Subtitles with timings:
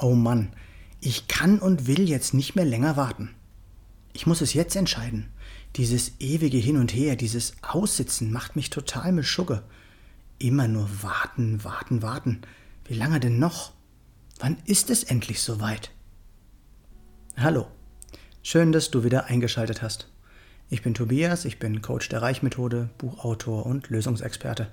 [0.00, 0.52] Oh Mann,
[1.00, 3.34] ich kann und will jetzt nicht mehr länger warten.
[4.12, 5.28] Ich muss es jetzt entscheiden.
[5.76, 9.62] Dieses ewige Hin und Her, dieses Aussitzen macht mich total mischugge.
[10.38, 12.42] Immer nur warten, warten, warten.
[12.84, 13.72] Wie lange denn noch?
[14.38, 15.90] Wann ist es endlich soweit?
[17.36, 17.66] Hallo,
[18.42, 20.08] schön, dass du wieder eingeschaltet hast.
[20.70, 24.70] Ich bin Tobias, ich bin Coach der Reichmethode, Buchautor und Lösungsexperte.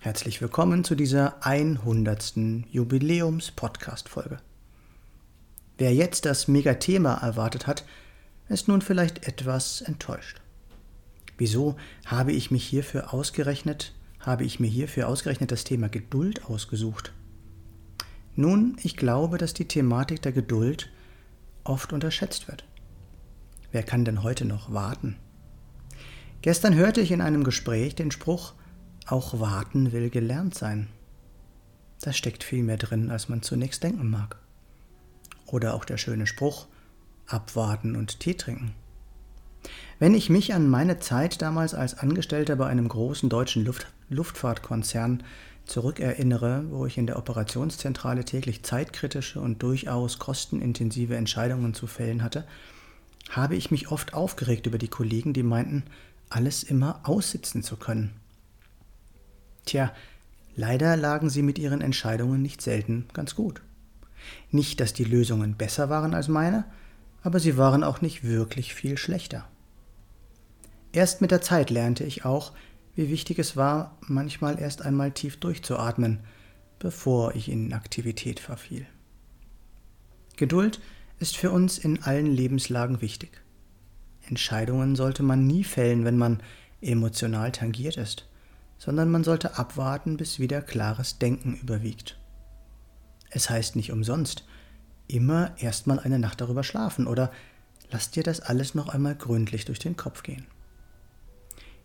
[0.00, 2.34] Herzlich willkommen zu dieser 100.
[2.70, 4.38] Jubiläums-Podcast-Folge.
[5.78, 7.84] Wer jetzt das Megathema erwartet hat,
[8.48, 10.40] ist nun vielleicht etwas enttäuscht.
[11.38, 11.76] Wieso
[12.06, 17.12] habe ich mich hierfür ausgerechnet, habe ich mir hierfür ausgerechnet das Thema Geduld ausgesucht?
[18.34, 20.90] Nun, ich glaube, dass die Thematik der Geduld
[21.64, 22.64] oft unterschätzt wird.
[23.72, 25.16] Wer kann denn heute noch warten?
[26.42, 28.54] Gestern hörte ich in einem Gespräch den Spruch,
[29.06, 30.88] auch warten will gelernt sein.
[32.00, 34.41] Da steckt viel mehr drin, als man zunächst denken mag.
[35.52, 36.66] Oder auch der schöne Spruch,
[37.28, 38.74] abwarten und Tee trinken.
[40.00, 45.22] Wenn ich mich an meine Zeit damals als Angestellter bei einem großen deutschen Luft Luftfahrtkonzern
[45.64, 52.44] zurückerinnere, wo ich in der Operationszentrale täglich zeitkritische und durchaus kostenintensive Entscheidungen zu fällen hatte,
[53.30, 55.84] habe ich mich oft aufgeregt über die Kollegen, die meinten,
[56.28, 58.12] alles immer aussitzen zu können.
[59.64, 59.92] Tja,
[60.56, 63.62] leider lagen sie mit ihren Entscheidungen nicht selten ganz gut.
[64.50, 66.64] Nicht, dass die Lösungen besser waren als meine,
[67.22, 69.48] aber sie waren auch nicht wirklich viel schlechter.
[70.92, 72.52] Erst mit der Zeit lernte ich auch,
[72.94, 76.20] wie wichtig es war, manchmal erst einmal tief durchzuatmen,
[76.78, 78.86] bevor ich in Aktivität verfiel.
[80.36, 80.80] Geduld
[81.18, 83.40] ist für uns in allen Lebenslagen wichtig.
[84.28, 86.42] Entscheidungen sollte man nie fällen, wenn man
[86.80, 88.26] emotional tangiert ist
[88.82, 92.18] sondern man sollte abwarten, bis wieder klares Denken überwiegt.
[93.34, 94.44] Es heißt nicht umsonst,
[95.08, 97.32] immer erstmal eine Nacht darüber schlafen oder
[97.90, 100.46] lass dir das alles noch einmal gründlich durch den Kopf gehen.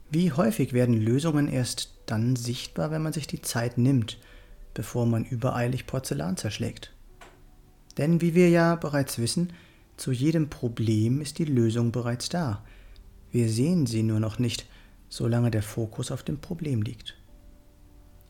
[0.09, 4.17] Wie häufig werden Lösungen erst dann sichtbar, wenn man sich die Zeit nimmt,
[4.73, 6.93] bevor man übereilig Porzellan zerschlägt?
[7.97, 9.51] Denn wie wir ja bereits wissen,
[9.97, 12.63] zu jedem Problem ist die Lösung bereits da.
[13.31, 14.67] Wir sehen sie nur noch nicht,
[15.09, 17.17] solange der Fokus auf dem Problem liegt.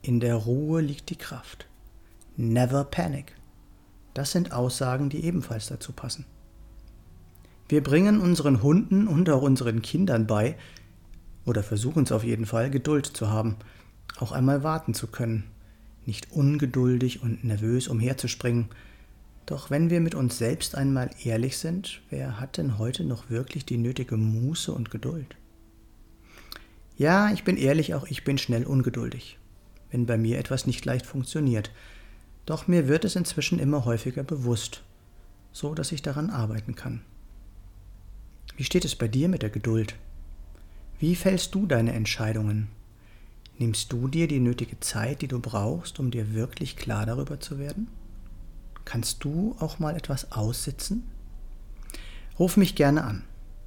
[0.01, 1.67] In der Ruhe liegt die Kraft.
[2.39, 3.33] Never panic.
[4.13, 6.25] Das sind Aussagen, die ebenfalls dazu passen.
[7.67, 10.55] Wir bringen unseren Hunden und auch unseren Kindern bei,
[11.45, 13.55] oder versuchen es auf jeden Fall, Geduld zu haben,
[14.19, 15.45] auch einmal warten zu können,
[16.05, 18.67] nicht ungeduldig und nervös umherzuspringen.
[19.47, 23.65] Doch wenn wir mit uns selbst einmal ehrlich sind, wer hat denn heute noch wirklich
[23.65, 25.35] die nötige Muße und Geduld?
[26.97, 29.39] Ja, ich bin ehrlich, auch ich bin schnell ungeduldig,
[29.89, 31.71] wenn bei mir etwas nicht leicht funktioniert.
[32.47, 34.81] Doch mir wird es inzwischen immer häufiger bewusst,
[35.51, 37.01] so dass ich daran arbeiten kann.
[38.55, 39.95] Wie steht es bei dir mit der Geduld?
[40.97, 42.69] Wie fällst du deine Entscheidungen?
[43.59, 47.59] Nimmst du dir die nötige Zeit, die du brauchst, um dir wirklich klar darüber zu
[47.59, 47.89] werden?
[48.85, 51.03] Kannst du auch mal etwas aussitzen?
[52.39, 53.23] Ruf mich gerne an.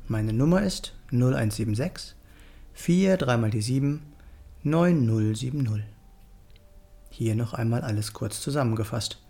[0.08, 2.14] Meine Nummer ist 0176
[2.72, 4.00] 4 3 mal die 7,
[4.62, 5.84] 9070.
[7.10, 9.20] Hier noch einmal alles kurz zusammengefasst.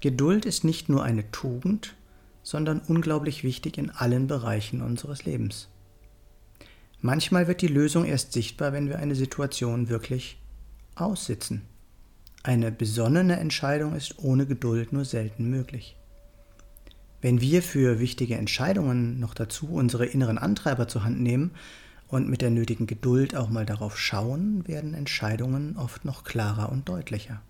[0.00, 1.94] Geduld ist nicht nur eine Tugend,
[2.42, 5.68] sondern unglaublich wichtig in allen Bereichen unseres Lebens.
[7.00, 10.38] Manchmal wird die Lösung erst sichtbar, wenn wir eine Situation wirklich
[10.94, 11.62] aussitzen.
[12.42, 15.96] Eine besonnene Entscheidung ist ohne Geduld nur selten möglich.
[17.20, 21.52] Wenn wir für wichtige Entscheidungen noch dazu unsere inneren Antreiber zur Hand nehmen
[22.14, 26.88] und mit der nötigen Geduld auch mal darauf schauen, werden Entscheidungen oft noch klarer und
[26.88, 27.42] deutlicher.